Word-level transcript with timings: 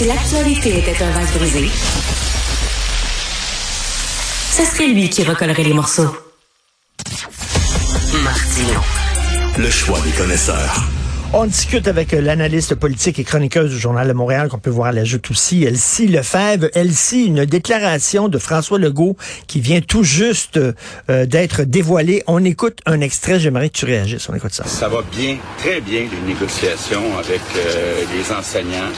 Si 0.00 0.06
l'actualité 0.06 0.78
était 0.78 1.04
un 1.04 1.10
vase 1.10 1.30
brisé, 1.34 1.68
ce 4.50 4.64
serait 4.64 4.86
lui 4.86 5.10
qui 5.10 5.22
recollerait 5.24 5.62
les 5.62 5.74
morceaux. 5.74 6.16
Martino. 8.24 8.80
Le 9.58 9.68
choix 9.68 9.98
des 10.00 10.12
connaisseurs. 10.12 10.88
On 11.34 11.44
discute 11.44 11.86
avec 11.86 12.14
euh, 12.14 12.22
l'analyste 12.22 12.76
politique 12.76 13.18
et 13.18 13.24
chroniqueuse 13.24 13.68
du 13.72 13.78
Journal 13.78 14.08
de 14.08 14.14
Montréal, 14.14 14.48
qu'on 14.48 14.58
peut 14.58 14.70
voir 14.70 14.88
à 14.88 14.92
la 14.92 15.04
joute 15.04 15.30
aussi, 15.30 15.64
Elsie 15.64 16.08
Lefebvre. 16.08 16.68
Elsie, 16.72 17.26
une 17.26 17.44
déclaration 17.44 18.28
de 18.28 18.38
François 18.38 18.78
Legault 18.78 19.18
qui 19.48 19.60
vient 19.60 19.82
tout 19.82 20.02
juste 20.02 20.56
euh, 20.56 21.26
d'être 21.26 21.64
dévoilée. 21.64 22.22
On 22.26 22.42
écoute 22.42 22.78
un 22.86 23.02
extrait, 23.02 23.38
j'aimerais 23.38 23.68
que 23.68 23.76
tu 23.76 23.84
réagisses. 23.84 24.30
On 24.30 24.34
écoute 24.34 24.54
ça. 24.54 24.64
Ça 24.64 24.88
va 24.88 25.02
bien, 25.14 25.36
très 25.58 25.82
bien, 25.82 26.06
les 26.10 26.32
négociations 26.32 27.18
avec 27.18 27.42
euh, 27.54 28.02
les 28.16 28.34
enseignants. 28.34 28.92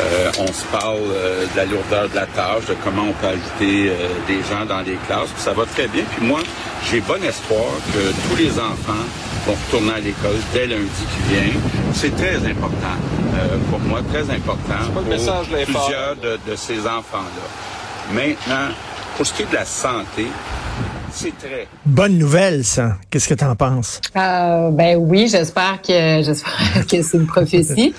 Euh, 0.00 0.30
on 0.38 0.46
se 0.52 0.64
parle 0.66 0.98
euh, 1.10 1.44
de 1.52 1.56
la 1.56 1.64
lourdeur 1.64 2.08
de 2.08 2.14
la 2.14 2.26
tâche, 2.26 2.66
de 2.66 2.76
comment 2.84 3.02
on 3.08 3.12
peut 3.14 3.26
ajouter 3.26 3.90
euh, 3.90 4.08
des 4.28 4.38
gens 4.48 4.64
dans 4.64 4.80
les 4.80 4.96
classes. 5.06 5.30
Puis 5.34 5.42
ça 5.42 5.52
va 5.52 5.64
très 5.66 5.88
bien. 5.88 6.04
Puis 6.16 6.24
moi, 6.24 6.40
j'ai 6.88 7.00
bon 7.00 7.22
espoir 7.24 7.66
que 7.92 8.12
tous 8.28 8.36
les 8.36 8.52
enfants 8.58 9.04
vont 9.46 9.56
retourner 9.66 9.94
à 9.94 10.00
l'école 10.00 10.36
dès 10.52 10.66
lundi 10.66 10.86
qui 10.86 11.34
vient. 11.34 11.60
C'est 11.94 12.14
très 12.16 12.36
important 12.36 12.96
pour 13.70 13.78
moi, 13.80 14.00
très 14.12 14.22
important 14.34 14.92
pour 14.92 15.02
plusieurs 15.02 16.16
de, 16.16 16.38
de 16.46 16.56
ces 16.56 16.80
enfants-là. 16.80 18.12
Maintenant, 18.12 18.74
pour 19.16 19.26
ce 19.26 19.32
qui 19.32 19.42
est 19.42 19.50
de 19.50 19.54
la 19.54 19.64
santé, 19.64 20.26
c'est 21.12 21.36
très. 21.38 21.66
Bonne 21.86 22.18
nouvelle, 22.18 22.64
ça. 22.64 22.96
Qu'est-ce 23.10 23.28
que 23.28 23.34
tu 23.34 23.44
en 23.44 23.56
penses? 23.56 24.00
Euh, 24.16 24.70
ben 24.70 24.96
oui, 24.96 25.28
j'espère 25.28 25.80
que 25.82 25.92
j'espère 26.22 26.86
que 26.86 27.02
c'est 27.02 27.16
une 27.16 27.26
prophétie. 27.26 27.94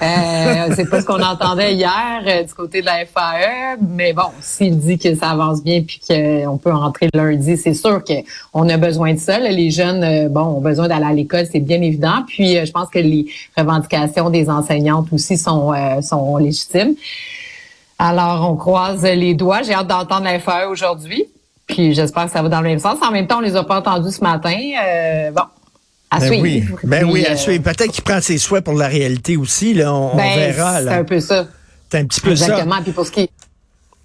euh, 0.00 0.72
c'est 0.74 0.88
pas 0.88 1.00
ce 1.00 1.06
qu'on 1.06 1.22
entendait 1.22 1.74
hier 1.74 2.22
euh, 2.26 2.42
du 2.42 2.54
côté 2.54 2.80
de 2.80 2.86
la 2.86 3.04
FAE, 3.06 3.76
mais 3.80 4.12
bon, 4.12 4.30
s'il 4.40 4.78
dit 4.78 4.98
que 4.98 5.14
ça 5.14 5.30
avance 5.30 5.62
bien 5.62 5.82
puis 5.82 6.00
qu'on 6.06 6.58
peut 6.58 6.72
rentrer 6.72 7.08
lundi, 7.14 7.56
c'est 7.56 7.74
sûr 7.74 8.02
qu'on 8.04 8.68
a 8.68 8.76
besoin 8.76 9.14
de 9.14 9.18
ça. 9.18 9.38
Les 9.38 9.70
jeunes, 9.70 10.02
euh, 10.04 10.28
bon, 10.28 10.42
ont 10.42 10.60
besoin 10.60 10.88
d'aller 10.88 11.06
à 11.06 11.12
l'école, 11.12 11.46
c'est 11.50 11.60
bien 11.60 11.80
évident. 11.82 12.24
Puis 12.26 12.56
euh, 12.56 12.64
je 12.64 12.72
pense 12.72 12.88
que 12.88 12.98
les 12.98 13.26
revendications 13.56 14.30
des 14.30 14.48
enseignantes 14.48 15.08
aussi 15.12 15.36
sont 15.36 15.72
sont 16.02 16.36
légitimes. 16.36 16.94
Alors, 17.98 18.50
on 18.50 18.56
croise 18.56 19.02
les 19.04 19.34
doigts. 19.34 19.62
J'ai 19.62 19.74
hâte 19.74 19.86
d'entendre 19.86 20.24
la 20.24 20.40
FAE 20.40 20.68
aujourd'hui. 20.68 21.26
Puis 21.66 21.94
j'espère 21.94 22.26
que 22.26 22.32
ça 22.32 22.42
va 22.42 22.48
dans 22.48 22.60
le 22.60 22.68
même 22.68 22.78
sens. 22.78 22.98
En 23.02 23.10
même 23.10 23.26
temps, 23.26 23.38
on 23.38 23.40
les 23.42 23.56
a 23.56 23.64
pas 23.64 23.78
entendus 23.78 24.12
ce 24.12 24.20
matin. 24.20 24.56
Euh, 24.84 25.30
bon. 25.30 25.42
À 26.10 26.18
ben 26.18 26.26
suivre. 26.26 26.42
Oui. 26.44 26.78
Ben 26.84 27.04
oui, 27.04 27.26
à 27.26 27.32
euh, 27.32 27.36
suivre. 27.36 27.62
Peut-être 27.62 27.92
qu'il 27.92 28.04
prend 28.04 28.20
ses 28.20 28.36
souhaits 28.36 28.64
pour 28.64 28.74
la 28.74 28.88
réalité 28.88 29.36
aussi. 29.36 29.72
Là. 29.72 29.94
On, 29.94 30.14
ben, 30.14 30.24
on 30.30 30.36
verra. 30.36 30.82
C'est 30.82 30.88
un 30.88 31.04
peu 31.04 31.20
ça. 31.20 31.46
C'est 31.90 31.98
un 31.98 32.04
petit 32.04 32.20
peu 32.20 32.30
Exactement. 32.32 32.76
ça. 32.76 32.82
Puis 32.82 32.92
pour 32.92 33.06
ce 33.06 33.12
qui 33.12 33.30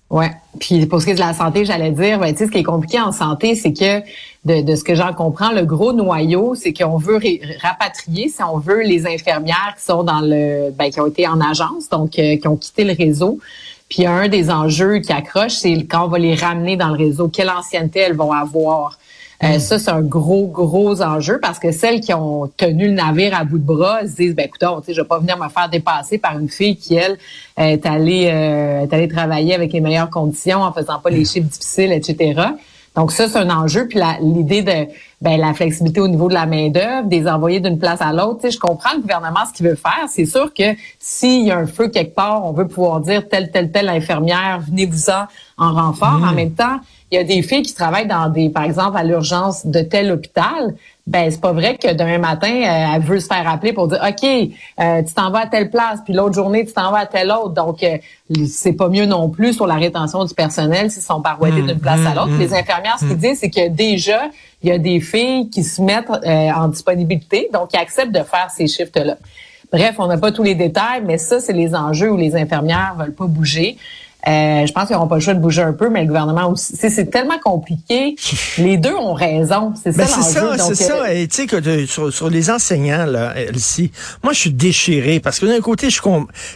Ouais. 0.09 0.31
Puis 0.59 0.85
pour 0.85 1.01
ce 1.01 1.05
qui 1.05 1.11
est 1.11 1.15
de 1.15 1.19
la 1.19 1.33
santé, 1.33 1.65
j'allais 1.65 1.91
dire, 1.91 2.19
ben, 2.19 2.31
tu 2.31 2.37
sais, 2.37 2.45
ce 2.45 2.51
qui 2.51 2.59
est 2.59 2.63
compliqué 2.63 2.99
en 2.99 3.11
santé, 3.11 3.55
c'est 3.55 3.73
que 3.73 3.99
de, 4.45 4.61
de, 4.61 4.75
ce 4.75 4.83
que 4.83 4.95
j'en 4.95 5.13
comprends, 5.13 5.51
le 5.51 5.65
gros 5.65 5.91
noyau, 5.91 6.55
c'est 6.55 6.71
qu'on 6.71 6.97
veut 6.97 7.19
rapatrier, 7.61 8.29
si 8.29 8.41
on 8.41 8.57
veut, 8.57 8.83
les 8.83 9.05
infirmières 9.05 9.75
qui 9.77 9.83
sont 9.83 10.03
dans 10.03 10.21
le, 10.21 10.71
ben, 10.71 10.89
qui 10.89 11.01
ont 11.01 11.07
été 11.07 11.27
en 11.27 11.41
agence, 11.41 11.89
donc 11.89 12.17
euh, 12.17 12.37
qui 12.37 12.47
ont 12.47 12.55
quitté 12.55 12.85
le 12.85 12.93
réseau. 12.93 13.39
Puis 13.89 14.05
un 14.05 14.27
des 14.27 14.49
enjeux 14.49 14.99
qui 14.99 15.13
accroche, 15.13 15.53
c'est 15.53 15.73
quand 15.85 16.05
on 16.05 16.07
va 16.09 16.19
les 16.19 16.35
ramener 16.35 16.75
dans 16.75 16.89
le 16.89 16.97
réseau, 16.97 17.29
quelle 17.29 17.49
ancienneté 17.49 17.99
elles 17.99 18.15
vont 18.15 18.31
avoir. 18.31 18.97
Euh, 19.43 19.59
ça, 19.59 19.77
c'est 19.77 19.91
un 19.91 20.01
gros, 20.01 20.47
gros 20.47 21.01
enjeu 21.01 21.39
parce 21.39 21.59
que 21.59 21.71
celles 21.71 22.01
qui 22.01 22.11
ont 22.11 22.47
tenu 22.57 22.87
le 22.87 22.93
navire 22.93 23.35
à 23.35 23.43
bout 23.43 23.59
de 23.59 23.63
bras 23.63 24.01
se 24.01 24.15
disent, 24.15 24.35
ben 24.35 24.47
écoute, 24.47 24.83
je 24.87 24.99
vais 24.99 25.07
pas 25.07 25.19
venir 25.19 25.37
me 25.37 25.47
faire 25.47 25.69
dépasser 25.69 26.17
par 26.17 26.39
une 26.39 26.49
fille 26.49 26.75
qui, 26.75 26.95
elle, 26.95 27.17
est 27.55 27.85
allée, 27.85 28.29
euh, 28.33 28.81
est 28.81 28.93
allée 28.93 29.07
travailler 29.07 29.53
avec 29.53 29.73
les 29.73 29.79
meilleures 29.79 30.09
conditions 30.09 30.61
en 30.61 30.73
faisant 30.73 30.99
pas 30.99 31.11
les 31.11 31.23
chiffres 31.23 31.47
difficiles, 31.47 31.91
etc. 31.91 32.41
Donc 32.97 33.11
ça, 33.11 33.29
c'est 33.29 33.37
un 33.37 33.49
enjeu. 33.51 33.87
Puis 33.87 33.99
l'idée 34.21 34.63
de 34.63 34.87
ben, 35.21 35.39
la 35.39 35.53
flexibilité 35.53 36.01
au 36.01 36.07
niveau 36.07 36.27
de 36.29 36.33
la 36.33 36.47
main-d'œuvre, 36.47 37.07
des 37.07 37.27
envoyer 37.27 37.59
d'une 37.59 37.77
place 37.77 38.01
à 38.01 38.11
l'autre. 38.11 38.49
Je 38.49 38.57
comprends 38.57 38.93
le 38.95 39.01
gouvernement 39.01 39.41
ce 39.47 39.53
qu'il 39.55 39.67
veut 39.67 39.75
faire. 39.75 40.05
C'est 40.09 40.25
sûr 40.25 40.51
que 40.51 40.75
s'il 40.99 41.45
y 41.45 41.51
a 41.51 41.57
un 41.57 41.67
feu 41.67 41.89
quelque 41.89 42.15
part, 42.15 42.43
on 42.43 42.53
veut 42.53 42.67
pouvoir 42.67 42.99
dire 42.99 43.29
telle, 43.29 43.51
telle, 43.51 43.71
telle 43.71 43.87
infirmière, 43.89 44.61
venez-vous-en 44.67 45.27
en 45.57 45.73
renfort. 45.73 46.21
En 46.23 46.33
même 46.33 46.53
temps, 46.53 46.79
il 47.11 47.15
y 47.15 47.17
a 47.19 47.23
des 47.23 47.43
filles 47.43 47.61
qui 47.61 47.75
travaillent 47.75 48.07
dans 48.07 48.29
des, 48.29 48.49
par 48.49 48.63
exemple, 48.63 48.97
à 48.97 49.03
l'urgence 49.03 49.67
de 49.67 49.81
tel 49.81 50.11
hôpital. 50.11 50.73
Ben, 51.07 51.31
c'est 51.31 51.39
pas 51.39 51.53
vrai 51.53 51.77
que 51.77 51.93
demain 51.93 52.17
matin, 52.17 52.51
euh, 52.51 52.95
elle 52.95 53.01
veut 53.01 53.21
se 53.21 53.27
faire 53.27 53.47
appeler 53.49 53.71
pour 53.71 53.87
dire, 53.87 54.03
OK, 54.05 54.27
euh, 54.27 55.01
tu 55.03 55.13
t'en 55.13 55.31
vas 55.31 55.39
à 55.39 55.47
telle 55.47 55.69
place, 55.69 56.01
puis 56.03 56.13
l'autre 56.13 56.35
journée, 56.35 56.65
tu 56.65 56.73
t'en 56.73 56.91
vas 56.91 56.99
à 56.99 57.05
telle 57.05 57.31
autre. 57.31 57.53
Donc, 57.53 57.81
euh, 57.81 57.97
c'est 58.45 58.73
pas 58.73 58.89
mieux 58.89 59.05
non 59.05 59.29
plus 59.29 59.53
sur 59.53 59.67
la 59.67 59.75
rétention 59.75 60.25
du 60.25 60.33
personnel 60.33 60.91
s'ils 60.91 61.01
sont 61.01 61.21
barouettés 61.21 61.61
d'une 61.61 61.79
place 61.79 62.05
à 62.05 62.13
l'autre. 62.13 62.37
Les 62.37 62.53
infirmières, 62.53 62.97
ce 62.99 63.05
qu'ils 63.05 63.17
disent, 63.17 63.39
c'est 63.39 63.49
que 63.49 63.69
déjà, 63.69 64.23
il 64.61 64.69
y 64.69 64.71
a 64.73 64.77
des 64.77 64.99
filles 64.99 65.49
qui 65.49 65.63
se 65.63 65.81
mettent 65.81 66.11
en 66.11 66.67
disponibilité, 66.67 67.49
donc 67.53 67.69
qui 67.69 67.77
acceptent 67.77 68.13
de 68.13 68.23
faire 68.23 68.49
ces 68.53 68.67
shifts-là. 68.67 69.15
Bref, 69.71 69.95
on 69.99 70.07
n'a 70.07 70.17
pas 70.17 70.33
tous 70.33 70.43
les 70.43 70.55
détails, 70.55 71.03
mais 71.05 71.17
ça, 71.17 71.39
c'est 71.39 71.53
les 71.53 71.73
enjeux 71.73 72.11
où 72.11 72.17
les 72.17 72.35
infirmières 72.35 72.95
veulent 72.97 73.15
pas 73.15 73.27
bouger. 73.27 73.77
Euh, 74.27 74.65
je 74.65 74.71
pense 74.73 74.87
qu'ils 74.87 74.95
n'auront 74.95 75.07
pas 75.07 75.15
le 75.15 75.21
choix 75.21 75.33
de 75.33 75.39
bouger 75.39 75.61
un 75.61 75.73
peu, 75.73 75.89
mais 75.89 76.01
le 76.01 76.07
gouvernement 76.07 76.51
aussi. 76.51 76.75
C'est 76.77 77.09
tellement 77.09 77.39
compliqué. 77.39 78.15
Les 78.57 78.77
deux 78.77 78.93
ont 78.93 79.13
raison. 79.13 79.73
C'est 79.81 79.91
ça 79.91 79.97
ben 79.97 80.07
C'est 80.07 80.33
ça, 80.33 80.57
c'est 80.57 80.75
ça. 80.75 81.03
euh, 81.05 81.13
Et 81.13 81.27
tu 81.27 81.35
sais 81.35 81.47
que 81.47 81.85
sur, 81.85 82.11
sur, 82.11 82.29
les 82.29 82.49
enseignants 82.49 83.05
là, 83.05 83.33
ici, 83.53 83.91
moi 84.23 84.33
je 84.33 84.39
suis 84.39 84.51
déchiré 84.51 85.19
parce 85.19 85.39
que 85.39 85.45
d'un 85.45 85.61
côté, 85.61 85.89
je 85.89 86.01
tu 86.01 86.09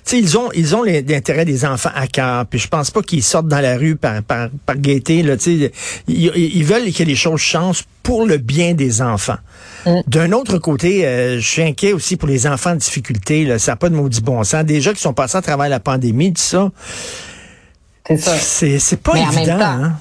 sais 0.04 0.20
ils 0.20 0.38
ont 0.38 0.50
ils 0.54 0.76
ont 0.76 0.84
l'intérêt 0.84 1.46
des 1.46 1.66
enfants 1.66 1.92
à 1.96 2.08
cœur. 2.08 2.46
Puis 2.46 2.60
je 2.60 2.68
pense 2.68 2.92
pas 2.92 3.02
qu'ils 3.02 3.24
sortent 3.24 3.48
dans 3.48 3.62
la 3.62 3.78
rue 3.78 3.96
par 3.96 4.22
par, 4.24 4.50
par 4.66 4.78
gaieté. 4.78 5.24
Là, 5.24 5.38
tu 5.38 5.60
sais, 5.60 5.72
ils, 6.08 6.32
ils 6.36 6.66
veulent 6.66 6.92
que 6.92 7.04
les 7.04 7.16
choses 7.16 7.40
changent 7.40 7.86
pour 8.04 8.26
le 8.26 8.38
bien 8.38 8.74
des 8.74 9.02
enfants. 9.02 9.38
Mm. 9.86 10.00
D'un 10.08 10.32
autre 10.32 10.58
côté, 10.58 11.06
euh, 11.06 11.40
je 11.40 11.48
suis 11.48 11.62
inquiet 11.62 11.94
aussi 11.94 12.18
pour 12.18 12.28
les 12.28 12.48
enfants 12.48 12.72
en 12.72 12.76
difficulté. 12.76 13.46
Là, 13.46 13.60
ça 13.60 13.74
n'a 13.74 13.76
pas 13.76 13.90
de 13.90 13.96
maudit 13.96 14.22
bon 14.22 14.44
sens. 14.44 14.66
Déjà 14.66 14.94
qui 14.94 15.02
sont 15.02 15.14
passés 15.14 15.38
à 15.38 15.42
travers 15.42 15.70
la 15.70 15.80
pandémie, 15.80 16.34
tout 16.34 16.42
ça. 16.42 16.72
C'est 18.08 18.18
ça. 18.18 18.36
C'est 18.38 19.02
pas 19.02 19.14
Mais 19.14 19.22
en 19.22 19.32
même 19.32 19.38
évident. 19.40 19.60
temps, 19.60 19.84
hein? 19.84 19.94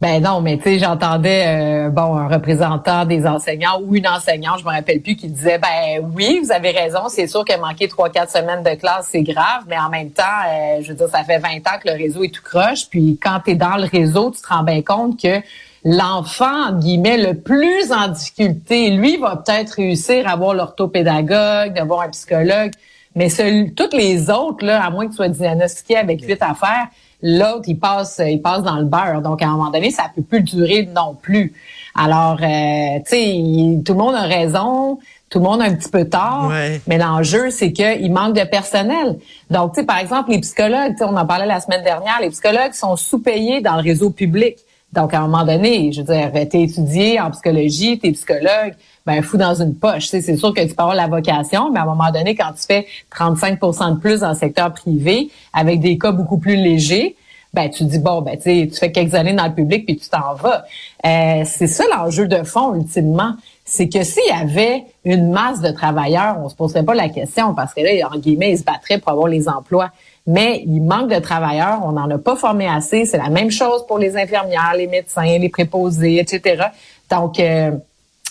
Ben 0.00 0.22
non, 0.22 0.42
mais 0.42 0.58
tu 0.58 0.64
sais, 0.64 0.78
j'entendais 0.78 1.46
euh, 1.46 1.88
bon 1.88 2.16
un 2.16 2.28
représentant 2.28 3.06
des 3.06 3.26
enseignants 3.26 3.80
ou 3.80 3.96
une 3.96 4.06
enseignante, 4.06 4.58
je 4.58 4.64
me 4.64 4.70
rappelle 4.70 5.00
plus, 5.00 5.16
qui 5.16 5.28
disait 5.28 5.56
ben 5.56 6.06
oui, 6.14 6.40
vous 6.44 6.52
avez 6.52 6.72
raison, 6.72 7.08
c'est 7.08 7.26
sûr 7.26 7.42
que 7.42 7.58
manquer 7.58 7.88
trois 7.88 8.10
quatre 8.10 8.30
semaines 8.30 8.62
de 8.62 8.74
classe 8.74 9.08
c'est 9.10 9.22
grave, 9.22 9.62
mais 9.66 9.78
en 9.78 9.88
même 9.88 10.10
temps, 10.10 10.24
euh, 10.46 10.82
je 10.82 10.88
veux 10.88 10.94
dire, 10.94 11.08
ça 11.08 11.24
fait 11.24 11.38
20 11.38 11.48
ans 11.48 11.78
que 11.82 11.88
le 11.88 11.94
réseau 11.96 12.22
est 12.22 12.34
tout 12.34 12.42
croche, 12.42 12.86
puis 12.90 13.18
quand 13.22 13.40
tu 13.44 13.52
es 13.52 13.54
dans 13.54 13.76
le 13.76 13.86
réseau, 13.86 14.30
tu 14.30 14.42
te 14.42 14.48
rends 14.48 14.64
bien 14.64 14.82
compte 14.82 15.18
que 15.18 15.40
l'enfant 15.84 16.72
guillemets 16.72 17.18
le 17.18 17.34
plus 17.34 17.90
en 17.90 18.08
difficulté, 18.08 18.90
lui 18.90 19.16
va 19.16 19.36
peut-être 19.36 19.70
réussir 19.76 20.28
à 20.28 20.32
avoir 20.32 20.52
l'orthopédagogue, 20.52 21.72
d'avoir 21.72 22.02
un 22.02 22.08
psychologue, 22.10 22.72
mais 23.14 23.28
seul, 23.28 23.72
toutes 23.74 23.94
les 23.94 24.30
autres 24.30 24.64
là, 24.64 24.84
à 24.84 24.90
moins 24.90 25.04
que 25.06 25.10
tu 25.10 25.16
sois 25.16 25.28
diagnostiqué 25.28 25.96
avec 25.96 26.22
huit 26.24 26.42
affaires, 26.42 26.88
l'autre 27.22 27.64
il 27.66 27.78
passe 27.78 28.20
il 28.24 28.40
passe 28.42 28.62
dans 28.62 28.76
le 28.76 28.84
beurre. 28.84 29.22
Donc 29.22 29.40
à 29.42 29.46
un 29.46 29.52
moment 29.52 29.70
donné 29.70 29.90
ça 29.90 30.04
peut 30.14 30.22
plus 30.22 30.42
durer 30.42 30.88
non 30.94 31.14
plus. 31.20 31.52
Alors 31.94 32.38
euh, 32.42 32.98
tu 32.98 33.10
sais 33.10 33.82
tout 33.84 33.92
le 33.92 33.98
monde 33.98 34.14
a 34.14 34.22
raison 34.22 34.98
tout 35.30 35.38
le 35.38 35.44
monde 35.44 35.62
a 35.62 35.64
un 35.64 35.74
petit 35.74 35.88
peu 35.90 36.08
tort 36.08 36.48
Ouais. 36.50 36.80
mais 36.86 36.98
l'enjeu 36.98 37.50
c'est 37.50 37.72
que 37.72 37.98
il 38.00 38.12
manque 38.12 38.34
de 38.36 38.44
personnel. 38.44 39.16
Donc 39.50 39.74
tu 39.74 39.80
sais 39.80 39.86
par 39.86 39.98
exemple 39.98 40.30
les 40.30 40.40
psychologues 40.40 40.92
tu 40.92 40.98
sais, 40.98 41.04
on 41.04 41.16
en 41.16 41.26
parlait 41.26 41.46
la 41.46 41.60
semaine 41.60 41.82
dernière 41.84 42.18
les 42.20 42.30
psychologues 42.30 42.72
sont 42.72 42.96
sous-payés 42.96 43.60
dans 43.60 43.76
le 43.76 43.82
réseau 43.82 44.10
public 44.10 44.56
donc, 44.94 45.12
à 45.12 45.18
un 45.18 45.22
moment 45.22 45.44
donné, 45.44 45.92
je 45.92 46.02
veux 46.02 46.14
dire, 46.14 46.30
t'es 46.32 46.62
étudié 46.62 47.20
en 47.20 47.30
psychologie, 47.30 47.98
t'es 47.98 48.12
psychologue, 48.12 48.74
ben 49.04 49.22
fou 49.22 49.36
dans 49.36 49.60
une 49.60 49.74
poche. 49.74 50.06
C'est 50.06 50.36
sûr 50.36 50.54
que 50.54 50.60
tu 50.60 50.74
peux 50.74 50.82
avoir 50.82 50.94
la 50.94 51.08
vocation, 51.08 51.70
mais 51.70 51.80
à 51.80 51.82
un 51.82 51.86
moment 51.86 52.10
donné, 52.12 52.34
quand 52.34 52.52
tu 52.52 52.64
fais 52.66 52.86
35% 53.14 53.96
de 53.96 53.98
plus 53.98 54.20
dans 54.20 54.30
le 54.30 54.34
secteur 54.34 54.72
privé, 54.72 55.30
avec 55.52 55.80
des 55.80 55.98
cas 55.98 56.12
beaucoup 56.12 56.38
plus 56.38 56.56
légers, 56.56 57.16
ben 57.52 57.70
tu 57.70 57.84
dis 57.84 57.98
bon, 57.98 58.22
ben 58.22 58.38
tu 58.38 58.70
fais 58.70 58.92
quelques 58.92 59.14
années 59.14 59.32
dans 59.32 59.46
le 59.46 59.54
public 59.54 59.84
puis 59.84 59.96
tu 59.96 60.08
t'en 60.08 60.34
vas. 60.34 60.64
Euh, 61.04 61.42
c'est 61.44 61.68
ça 61.68 61.84
l'enjeu 61.92 62.26
de 62.26 62.42
fond 62.42 62.74
ultimement, 62.74 63.34
c'est 63.64 63.88
que 63.88 64.02
s'il 64.02 64.26
y 64.28 64.32
avait 64.32 64.84
une 65.04 65.30
masse 65.30 65.60
de 65.60 65.70
travailleurs, 65.70 66.38
on 66.42 66.48
se 66.48 66.54
poserait 66.54 66.84
pas 66.84 66.94
la 66.94 67.08
question 67.08 67.54
parce 67.54 67.74
que 67.74 67.80
là, 67.80 68.08
en 68.12 68.18
guillemets, 68.18 68.52
ils 68.52 68.58
se 68.58 68.64
battraient 68.64 68.98
pour 68.98 69.10
avoir 69.10 69.28
les 69.28 69.48
emplois. 69.48 69.90
Mais 70.26 70.62
il 70.66 70.80
manque 70.80 71.10
de 71.10 71.18
travailleurs, 71.18 71.80
on 71.84 71.92
n'en 71.92 72.10
a 72.10 72.18
pas 72.18 72.34
formé 72.34 72.66
assez. 72.66 73.04
C'est 73.04 73.18
la 73.18 73.28
même 73.28 73.50
chose 73.50 73.86
pour 73.86 73.98
les 73.98 74.16
infirmières, 74.16 74.72
les 74.76 74.86
médecins, 74.86 75.38
les 75.38 75.50
préposés, 75.50 76.18
etc. 76.18 76.64
Donc, 77.10 77.38
euh, 77.38 77.72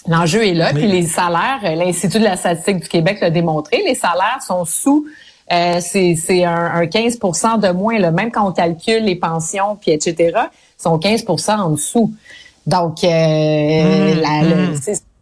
l'enjeu 0.08 0.48
est 0.48 0.56
là. 0.56 0.74
Puis 0.74 0.88
les 0.88 1.06
salaires, 1.06 1.60
euh, 1.64 1.76
l'Institut 1.76 2.20
de 2.20 2.24
la 2.24 2.36
statistique 2.36 2.80
du 2.80 2.88
Québec 2.90 3.20
l'a 3.22 3.30
démontré, 3.30 3.84
les 3.86 3.96
salaires 3.96 4.40
sont 4.46 4.66
sous 4.66 5.06
euh, 5.52 5.80
c'est 5.82 6.46
un, 6.46 6.72
un 6.74 6.88
15 6.88 7.20
de 7.20 7.72
moins. 7.72 8.00
Là. 8.00 8.12
Même 8.12 8.32
quand 8.32 8.48
on 8.48 8.54
calcule 8.54 9.04
les 9.04 9.16
pensions, 9.16 9.76
puis 9.80 9.92
etc., 9.92 10.40
sont 10.78 10.98
15% 10.98 11.60
en 11.60 11.70
dessous. 11.72 12.12
Donc, 12.66 13.04
euh, 13.04 13.10
le- 14.16 14.72
mmh. 14.72 14.80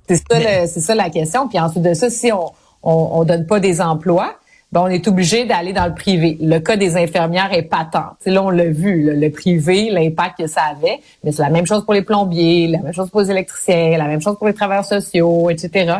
c'est 0.07 0.15
ça, 0.15 0.67
ça 0.67 0.95
la 0.95 1.09
question. 1.09 1.47
Puis 1.47 1.59
ensuite 1.59 1.83
de 1.83 1.93
ça, 1.93 2.09
si 2.09 2.31
on 2.31 2.51
on, 2.83 3.09
on 3.13 3.23
donne 3.23 3.45
pas 3.45 3.59
des 3.59 3.81
emplois, 3.81 4.35
ben, 4.71 4.81
on 4.81 4.87
est 4.87 5.05
obligé 5.07 5.45
d'aller 5.45 5.73
dans 5.73 5.85
le 5.85 5.93
privé. 5.93 6.37
Le 6.41 6.59
cas 6.59 6.77
des 6.77 6.95
infirmières 6.95 7.51
est 7.51 7.63
patent. 7.63 8.15
T'sais, 8.19 8.31
là, 8.31 8.41
on 8.41 8.49
l'a 8.49 8.65
vu, 8.65 9.11
le 9.13 9.29
privé, 9.29 9.89
l'impact 9.89 10.39
que 10.39 10.47
ça 10.47 10.61
avait, 10.63 10.99
mais 11.23 11.31
c'est 11.33 11.41
la 11.41 11.49
même 11.49 11.65
chose 11.65 11.83
pour 11.83 11.93
les 11.93 12.03
plombiers, 12.03 12.67
la 12.67 12.79
même 12.79 12.93
chose 12.93 13.09
pour 13.09 13.21
les 13.21 13.31
électriciens, 13.31 13.97
la 13.97 14.07
même 14.07 14.21
chose 14.21 14.37
pour 14.37 14.47
les 14.47 14.53
travailleurs 14.53 14.85
sociaux, 14.85 15.49
etc. 15.49 15.95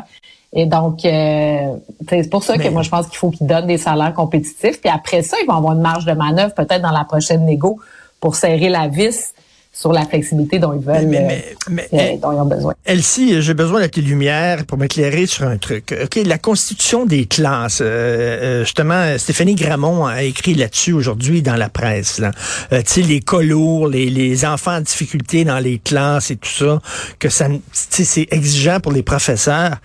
Et 0.54 0.66
donc, 0.66 1.04
euh, 1.06 1.76
c'est 2.10 2.30
pour 2.30 2.44
ça 2.44 2.58
que 2.58 2.68
moi, 2.70 2.82
je 2.82 2.90
pense 2.90 3.08
qu'il 3.08 3.18
faut 3.18 3.30
qu'ils 3.30 3.48
donnent 3.48 3.68
des 3.68 3.78
salaires 3.78 4.14
compétitifs. 4.14 4.80
Puis 4.82 4.90
après 4.90 5.22
ça, 5.22 5.38
ils 5.42 5.48
vont 5.48 5.56
avoir 5.56 5.74
une 5.74 5.82
marge 5.82 6.06
de 6.06 6.14
manœuvre 6.14 6.54
peut-être 6.54 6.82
dans 6.82 6.92
la 6.92 7.04
prochaine 7.04 7.46
négo 7.46 7.80
pour 8.20 8.36
serrer 8.36 8.70
la 8.70 8.88
vis 8.88 9.34
sur 9.74 9.94
la 9.94 10.06
flexibilité 10.06 10.60
dont 10.60 10.74
ils 10.74 10.86
veulent, 10.86 11.08
mais, 11.08 11.22
mais, 11.70 11.88
euh, 11.88 11.88
mais, 11.92 12.20
dont 12.22 12.32
ils 12.34 12.40
ont 12.40 12.46
besoin. 12.46 12.74
Elsie, 12.86 13.42
j'ai 13.42 13.54
besoin 13.54 13.82
de 13.82 13.88
tes 13.88 14.02
lumières 14.02 14.66
pour 14.66 14.78
m'éclairer 14.78 15.26
sur 15.26 15.48
un 15.48 15.58
truc. 15.58 15.96
Ok, 16.04 16.20
la 16.26 16.38
constitution 16.38 17.06
des 17.06 17.26
classes. 17.26 17.80
Euh, 17.82 17.86
euh, 17.86 18.64
justement, 18.66 19.18
Stéphanie 19.18 19.56
Gramont 19.56 20.06
a 20.06 20.24
écrit 20.24 20.56
là-dessus 20.56 20.92
aujourd'hui 20.92 21.42
dans 21.42 21.56
la 21.56 21.70
presse. 21.70 22.20
Là. 22.20 22.32
Euh, 22.74 22.82
tu 22.82 22.94
sais, 22.94 23.02
les 23.02 23.22
colours, 23.22 23.88
les, 23.88 24.10
les 24.10 24.46
enfants 24.46 24.76
en 24.76 24.82
difficulté 24.82 25.46
dans 25.46 25.60
les 25.60 25.80
classes 25.80 26.32
et 26.32 26.36
tout 26.36 26.50
ça, 26.50 26.82
que 27.18 27.30
ça, 27.30 27.48
c'est 27.72 28.28
exigeant 28.32 28.80
pour 28.82 28.92
les 28.92 29.04
professeurs 29.04 29.78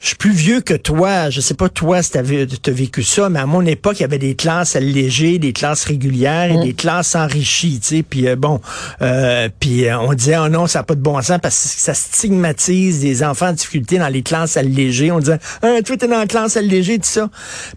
je 0.00 0.06
suis 0.06 0.16
plus 0.16 0.32
vieux 0.32 0.62
que 0.62 0.72
toi. 0.72 1.28
Je 1.28 1.42
sais 1.42 1.52
pas 1.52 1.68
toi 1.68 2.02
si 2.02 2.12
tu 2.12 2.18
as 2.18 2.72
vécu 2.72 3.02
ça, 3.02 3.28
mais 3.28 3.38
à 3.38 3.44
mon 3.44 3.64
époque, 3.66 3.98
il 3.98 4.02
y 4.02 4.04
avait 4.04 4.18
des 4.18 4.34
classes 4.34 4.74
allégées, 4.74 5.38
des 5.38 5.52
classes 5.52 5.84
régulières 5.84 6.50
et 6.50 6.56
mm. 6.56 6.62
des 6.62 6.72
classes 6.72 7.14
enrichies. 7.14 7.80
Tu 7.80 7.96
sais, 7.96 8.02
puis 8.02 8.26
euh, 8.26 8.34
bon, 8.34 8.62
euh, 9.02 9.50
puis 9.60 9.86
euh, 9.86 9.98
on 9.98 10.14
disait 10.14 10.38
oh 10.38 10.48
non, 10.48 10.66
ça 10.66 10.78
n'a 10.78 10.82
pas 10.84 10.94
de 10.94 11.02
bon 11.02 11.20
sens 11.20 11.38
parce 11.42 11.62
que 11.62 11.80
ça 11.80 11.92
stigmatise 11.92 13.00
des 13.00 13.22
enfants 13.22 13.48
en 13.48 13.52
difficulté 13.52 13.98
dans 13.98 14.08
les 14.08 14.22
classes 14.22 14.56
allégées. 14.56 15.12
On 15.12 15.18
disait 15.18 15.38
ah, 15.60 15.82
toi 15.84 15.96
t'es 15.98 16.08
dans 16.08 16.18
la 16.18 16.26
classe 16.26 16.56
allégée, 16.56 16.98
tout 16.98 17.04
ça. 17.04 17.28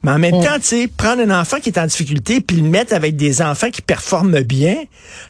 Mais 0.04 0.12
en 0.12 0.20
même 0.20 0.38
mm. 0.38 0.44
temps, 0.44 0.60
tu 0.60 0.68
sais, 0.68 0.88
prendre 0.88 1.22
un 1.24 1.42
enfant 1.42 1.58
qui 1.60 1.70
est 1.70 1.78
en 1.78 1.86
difficulté 1.86 2.40
puis 2.40 2.56
le 2.56 2.70
mettre 2.70 2.94
avec 2.94 3.18
des 3.18 3.42
enfants 3.42 3.70
qui 3.70 3.82
performent 3.82 4.40
bien, 4.44 4.78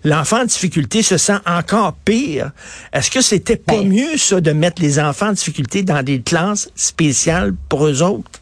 l'enfant 0.04 0.42
en 0.42 0.46
difficulté 0.46 1.02
se 1.02 1.18
sent 1.18 1.40
encore 1.48 1.94
pire. 2.06 2.52
Est-ce 2.94 3.10
que 3.10 3.22
c'était 3.22 3.56
pas 3.56 3.78
ben. 3.78 3.90
mieux 3.90 4.18
ça 4.18 4.42
de 4.42 4.52
mettre 4.52 4.80
les 4.80 5.00
enfants 5.00 5.30
en 5.30 5.34
difficulté 5.34 5.82
dans 5.82 6.04
des 6.04 6.22
classes 6.22 6.70
spécial 6.84 7.54
pour 7.70 7.86
eux 7.86 8.02
autres? 8.02 8.42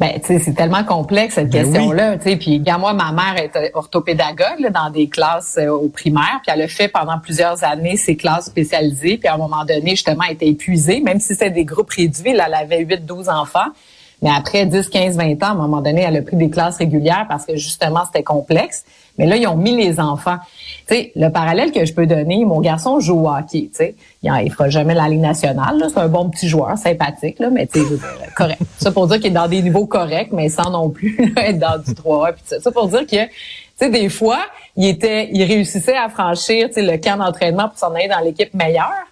Ben, 0.00 0.20
c'est 0.22 0.54
tellement 0.54 0.84
complexe 0.84 1.34
cette 1.34 1.50
ben 1.50 1.62
question-là. 1.62 2.20
Sais, 2.20 2.36
puis, 2.36 2.60
moi, 2.78 2.92
ma 2.92 3.12
mère 3.12 3.36
est 3.36 3.70
orthopédagogue 3.74 4.70
dans 4.72 4.90
des 4.90 5.08
classes 5.08 5.56
euh, 5.60 5.68
au 5.68 5.88
primaire, 5.88 6.40
puis 6.42 6.52
elle 6.54 6.62
a 6.62 6.68
fait 6.68 6.88
pendant 6.88 7.18
plusieurs 7.18 7.62
années 7.62 7.96
ces 7.96 8.16
classes 8.16 8.46
spécialisées, 8.46 9.18
puis 9.18 9.28
à 9.28 9.34
un 9.34 9.38
moment 9.38 9.64
donné, 9.64 9.90
justement, 9.90 10.24
elle 10.26 10.34
était 10.34 10.48
épuisée, 10.48 11.00
même 11.00 11.20
si 11.20 11.28
c'était 11.28 11.50
des 11.50 11.64
groupes 11.64 11.90
réduits, 11.90 12.32
là, 12.32 12.46
elle 12.48 12.54
avait 12.54 12.84
8-12 12.84 13.30
enfants. 13.30 13.70
Mais 14.22 14.30
après 14.30 14.66
10, 14.66 14.88
15, 14.88 15.16
20 15.16 15.42
ans, 15.42 15.46
à 15.46 15.50
un 15.50 15.54
moment 15.54 15.80
donné, 15.80 16.02
elle 16.02 16.16
a 16.16 16.22
pris 16.22 16.36
des 16.36 16.48
classes 16.48 16.76
régulières 16.76 17.26
parce 17.28 17.44
que 17.44 17.56
justement, 17.56 18.04
c'était 18.06 18.22
complexe. 18.22 18.84
Mais 19.18 19.26
là, 19.26 19.36
ils 19.36 19.46
ont 19.46 19.56
mis 19.56 19.76
les 19.76 20.00
enfants. 20.00 20.38
Tu 20.88 20.94
sais, 20.94 21.12
le 21.16 21.28
parallèle 21.28 21.72
que 21.72 21.84
je 21.84 21.92
peux 21.92 22.06
donner, 22.06 22.44
mon 22.44 22.60
garçon 22.60 22.98
joue 23.00 23.20
au 23.20 23.28
hockey, 23.28 23.68
tu 23.70 23.70
sais. 23.72 23.94
Il, 24.22 24.50
fera 24.50 24.70
jamais 24.70 24.94
la 24.94 25.08
Ligue 25.08 25.20
nationale, 25.20 25.84
C'est 25.92 26.00
un 26.00 26.08
bon 26.08 26.30
petit 26.30 26.48
joueur, 26.48 26.78
sympathique, 26.78 27.38
là, 27.38 27.50
mais 27.50 27.66
tu 27.66 27.80
sais, 27.80 27.86
correct. 28.36 28.62
Ça 28.78 28.90
pour 28.90 29.08
dire 29.08 29.16
qu'il 29.16 29.26
est 29.26 29.30
dans 29.30 29.48
des 29.48 29.60
niveaux 29.60 29.86
corrects, 29.86 30.32
mais 30.32 30.48
sans 30.48 30.70
non 30.70 30.88
plus 30.88 31.32
être 31.36 31.58
dans 31.58 31.78
du 31.78 31.94
3 31.94 32.32
puis 32.32 32.42
ça. 32.46 32.60
ça 32.60 32.70
pour 32.70 32.88
dire 32.88 33.00
que, 33.06 33.24
tu 33.26 33.30
sais, 33.76 33.90
des 33.90 34.08
fois, 34.08 34.40
il 34.76 34.86
était, 34.86 35.28
il 35.32 35.42
réussissait 35.44 35.96
à 35.96 36.08
franchir, 36.08 36.68
le 36.74 36.96
camp 36.96 37.18
d'entraînement 37.18 37.68
pour 37.68 37.78
s'en 37.78 37.94
aller 37.94 38.08
dans 38.08 38.20
l'équipe 38.20 38.54
meilleure. 38.54 39.11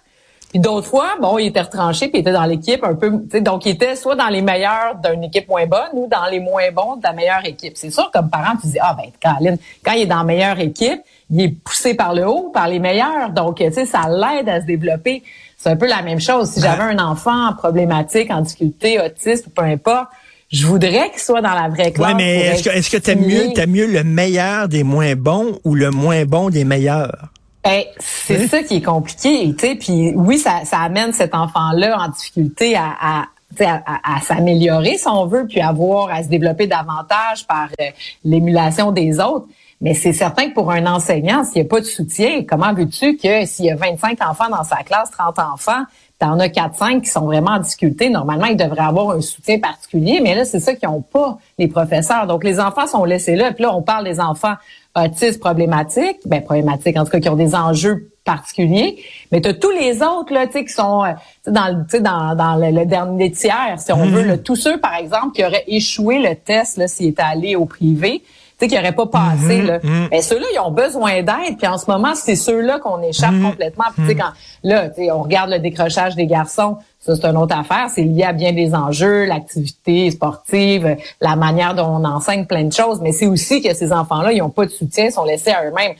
Puis 0.51 0.59
d'autres 0.59 0.87
fois, 0.87 1.15
bon, 1.21 1.37
il 1.37 1.47
était 1.47 1.61
retranché 1.61 2.09
puis 2.09 2.17
il 2.17 2.21
était 2.21 2.33
dans 2.33 2.43
l'équipe 2.43 2.83
un 2.83 2.93
peu, 2.93 3.09
donc 3.39 3.65
il 3.65 3.71
était 3.71 3.95
soit 3.95 4.15
dans 4.15 4.27
les 4.27 4.41
meilleurs 4.41 4.95
d'une 5.01 5.23
équipe 5.23 5.47
moins 5.47 5.65
bonne 5.65 5.89
ou 5.93 6.09
dans 6.09 6.25
les 6.29 6.41
moins 6.41 6.69
bons 6.73 6.97
de 6.97 7.03
la 7.03 7.13
meilleure 7.13 7.45
équipe. 7.45 7.73
C'est 7.75 7.89
sûr, 7.89 8.11
comme 8.11 8.29
parent, 8.29 8.57
tu 8.61 8.67
dis 8.67 8.77
ah 8.81 8.93
ben 8.97 9.09
Caroline, 9.17 9.57
quand 9.83 9.93
il 9.93 10.01
est 10.01 10.05
dans 10.07 10.17
la 10.17 10.23
meilleure 10.25 10.59
équipe, 10.59 11.01
il 11.29 11.41
est 11.41 11.49
poussé 11.49 11.93
par 11.93 12.13
le 12.13 12.27
haut, 12.27 12.51
par 12.53 12.67
les 12.67 12.79
meilleurs, 12.79 13.29
donc 13.29 13.57
tu 13.57 13.71
sais 13.71 13.85
ça 13.85 14.09
l'aide 14.09 14.49
à 14.49 14.59
se 14.59 14.65
développer. 14.65 15.23
C'est 15.57 15.69
un 15.69 15.77
peu 15.77 15.87
la 15.87 16.01
même 16.01 16.19
chose. 16.19 16.49
Si 16.49 16.59
j'avais 16.59 16.83
un 16.83 16.99
enfant 16.99 17.53
problématique, 17.57 18.29
en 18.29 18.41
difficulté, 18.41 18.99
autiste 18.99 19.47
ou 19.47 19.51
peu 19.51 19.61
importe, 19.61 20.09
je 20.51 20.67
voudrais 20.67 21.11
qu'il 21.11 21.21
soit 21.21 21.41
dans 21.41 21.53
la 21.53 21.69
vraie 21.69 21.93
classe. 21.93 22.09
Ouais, 22.09 22.13
mais 22.13 22.39
est-ce 22.39 22.63
que 22.63 22.69
est-ce 22.69 22.89
que 22.89 22.97
t'aimes 22.97 23.25
mieux 23.25 23.53
t'aimes 23.53 23.71
mieux 23.71 23.87
le 23.87 24.03
meilleur 24.03 24.67
des 24.67 24.83
moins 24.83 25.15
bons 25.15 25.59
ou 25.63 25.75
le 25.75 25.91
moins 25.91 26.25
bon 26.25 26.49
des 26.49 26.65
meilleurs? 26.65 27.31
Ben, 27.63 27.83
c'est 27.99 28.47
ça 28.47 28.63
qui 28.63 28.77
est 28.77 28.81
compliqué, 28.81 29.53
tu 29.53 29.67
sais. 29.67 29.75
Puis 29.75 30.13
oui, 30.15 30.39
ça, 30.39 30.65
ça 30.65 30.79
amène 30.79 31.13
cet 31.13 31.35
enfant-là 31.35 31.99
en 31.99 32.09
difficulté 32.09 32.75
à, 32.75 32.95
à 32.99 33.25
à, 33.59 34.15
à, 34.15 34.21
s'améliorer 34.21 34.97
si 34.97 35.07
on 35.07 35.25
veut, 35.25 35.45
puis 35.45 35.59
avoir 35.61 36.09
à 36.09 36.23
se 36.23 36.29
développer 36.29 36.67
davantage 36.67 37.45
par 37.47 37.67
euh, 37.81 37.85
l'émulation 38.23 38.91
des 38.91 39.19
autres. 39.19 39.47
Mais 39.81 39.93
c'est 39.93 40.13
certain 40.13 40.49
que 40.49 40.53
pour 40.53 40.71
un 40.71 40.85
enseignant, 40.85 41.43
s'il 41.43 41.61
n'y 41.61 41.67
a 41.67 41.69
pas 41.69 41.79
de 41.79 41.85
soutien, 41.85 42.43
comment 42.47 42.73
veux-tu 42.73 43.17
que 43.17 43.45
s'il 43.45 43.65
y 43.65 43.71
a 43.71 43.75
25 43.75 44.19
enfants 44.23 44.49
dans 44.49 44.63
sa 44.63 44.77
classe, 44.77 45.09
30 45.11 45.39
enfants, 45.39 45.83
en 46.21 46.39
as 46.39 46.49
4-5 46.49 47.01
qui 47.01 47.09
sont 47.09 47.25
vraiment 47.25 47.51
en 47.51 47.59
difficulté, 47.59 48.09
normalement, 48.09 48.45
ils 48.45 48.57
devraient 48.57 48.83
avoir 48.83 49.11
un 49.11 49.21
soutien 49.21 49.59
particulier, 49.59 50.19
mais 50.21 50.35
là, 50.35 50.45
c'est 50.45 50.59
ça 50.59 50.75
qu'ils 50.75 50.89
n'ont 50.89 51.01
pas, 51.01 51.39
les 51.57 51.67
professeurs. 51.67 52.27
Donc, 52.27 52.43
les 52.43 52.59
enfants 52.59 52.87
sont 52.87 53.05
laissés 53.05 53.35
là. 53.35 53.51
Puis 53.51 53.63
là, 53.63 53.75
on 53.75 53.81
parle 53.81 54.05
des 54.05 54.19
enfants 54.19 54.53
autistes 54.95 55.39
problématiques, 55.39 56.19
ben 56.25 56.43
problématiques, 56.43 56.97
en 56.97 57.05
tout 57.05 57.11
cas, 57.11 57.19
qui 57.19 57.29
ont 57.29 57.35
des 57.35 57.55
enjeux 57.55 58.11
particuliers, 58.23 59.03
mais 59.31 59.41
tu 59.41 59.49
as 59.49 59.53
tous 59.53 59.71
les 59.71 60.01
autres 60.03 60.31
là, 60.31 60.47
qui 60.47 60.67
sont 60.67 61.03
euh, 61.03 61.11
dans, 61.47 61.85
dans, 61.99 62.35
dans 62.35 62.55
le, 62.55 62.85
dernier 62.85 63.31
tiers, 63.31 63.77
si 63.79 63.91
on 63.91 64.05
veut, 64.05 64.23
mm-hmm. 64.23 64.43
tous 64.43 64.55
ceux, 64.55 64.79
par 64.79 64.95
exemple, 64.95 65.31
qui 65.33 65.43
auraient 65.43 65.63
échoué 65.67 66.19
le 66.19 66.35
test 66.35 66.87
s'ils 66.87 67.07
étaient 67.07 67.21
allés 67.21 67.55
au 67.55 67.65
privé, 67.65 68.21
qui 68.67 68.75
n'auraient 68.75 68.91
pas 68.91 69.07
passé. 69.07 69.61
Mm-hmm. 69.61 69.65
là. 69.65 69.79
Mm-hmm. 69.79 70.07
Mais 70.11 70.21
ceux-là, 70.21 70.45
ils 70.53 70.59
ont 70.59 70.71
besoin 70.71 71.21
d'aide. 71.21 71.57
Puis 71.57 71.67
en 71.67 71.77
ce 71.77 71.89
moment, 71.89 72.15
c'est 72.15 72.35
ceux-là 72.35 72.79
qu'on 72.79 73.01
échappe 73.01 73.39
complètement. 73.41 73.85
Puis 73.95 74.15
quand 74.15 74.31
là, 74.63 74.89
on 75.13 75.23
regarde 75.23 75.49
le 75.49 75.59
décrochage 75.59 76.15
des 76.15 76.27
garçons, 76.27 76.77
ça, 76.99 77.15
c'est 77.15 77.25
une 77.25 77.37
autre 77.37 77.57
affaire. 77.57 77.89
C'est 77.89 78.03
lié 78.03 78.23
à 78.23 78.31
bien 78.31 78.53
des 78.53 78.75
enjeux, 78.75 79.25
l'activité 79.25 80.11
sportive, 80.11 80.97
la 81.19 81.35
manière 81.35 81.73
dont 81.73 81.87
on 81.87 82.05
enseigne 82.05 82.45
plein 82.45 82.63
de 82.63 82.73
choses. 82.73 82.99
Mais 83.01 83.11
c'est 83.11 83.25
aussi 83.25 83.61
que 83.61 83.73
ces 83.73 83.91
enfants-là, 83.91 84.31
ils 84.33 84.39
n'ont 84.39 84.49
pas 84.49 84.65
de 84.65 84.71
soutien, 84.71 85.09
sont 85.09 85.23
laissés 85.23 85.49
à 85.49 85.65
eux-mêmes. 85.65 85.93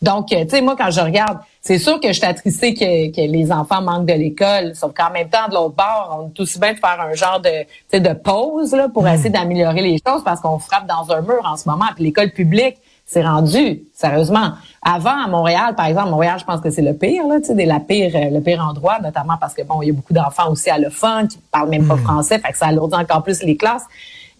Donc, 0.00 0.28
tu 0.28 0.36
sais, 0.48 0.62
moi, 0.62 0.74
quand 0.76 0.90
je 0.90 1.00
regarde, 1.00 1.38
c'est 1.66 1.80
sûr 1.80 1.98
que 1.98 2.06
je 2.08 2.12
suis 2.12 2.24
attristée 2.24 2.74
que, 2.74 3.10
que 3.10 3.20
les 3.20 3.50
enfants 3.50 3.82
manquent 3.82 4.06
de 4.06 4.12
l'école. 4.12 4.76
Sauf 4.76 4.92
qu'en 4.94 5.10
même 5.10 5.28
temps, 5.28 5.48
de 5.48 5.54
l'autre 5.54 5.74
bord, 5.74 6.20
on 6.20 6.28
est 6.28 6.40
aussi 6.40 6.60
bien 6.60 6.74
de 6.74 6.78
faire 6.78 7.00
un 7.00 7.12
genre 7.14 7.40
de, 7.40 7.98
de 7.98 8.14
pause 8.14 8.72
là, 8.72 8.88
pour 8.88 9.02
hmm. 9.02 9.08
essayer 9.08 9.30
d'améliorer 9.30 9.82
les 9.82 9.98
choses 10.06 10.22
parce 10.24 10.40
qu'on 10.40 10.60
frappe 10.60 10.86
dans 10.86 11.12
un 11.12 11.22
mur 11.22 11.42
en 11.44 11.56
ce 11.56 11.68
moment. 11.68 11.86
Puis 11.96 12.04
l'école 12.04 12.30
publique, 12.30 12.76
c'est 13.04 13.24
rendu, 13.24 13.82
sérieusement. 13.92 14.52
Avant, 14.80 15.24
à 15.24 15.26
Montréal, 15.26 15.74
par 15.76 15.86
exemple, 15.86 16.10
Montréal, 16.10 16.38
je 16.38 16.44
pense 16.44 16.60
que 16.60 16.70
c'est 16.70 16.82
le 16.82 16.94
pire, 16.94 17.26
là, 17.26 17.40
tu 17.40 17.46
sais, 17.46 17.66
la 17.66 17.80
pire, 17.80 18.12
euh, 18.14 18.30
le 18.30 18.40
pire 18.40 18.64
endroit, 18.64 19.00
notamment 19.00 19.36
parce 19.40 19.54
que 19.54 19.62
bon, 19.62 19.82
il 19.82 19.88
y 19.88 19.90
a 19.90 19.92
beaucoup 19.92 20.12
d'enfants 20.12 20.50
aussi 20.52 20.70
allophones 20.70 21.26
qui 21.26 21.38
parlent 21.50 21.68
même 21.68 21.88
pas 21.88 21.96
hmm. 21.96 22.04
français, 22.04 22.38
fait 22.38 22.52
que 22.52 22.58
ça 22.58 22.66
alourdit 22.66 22.94
encore 22.94 23.24
plus 23.24 23.42
les 23.42 23.56
classes. 23.56 23.84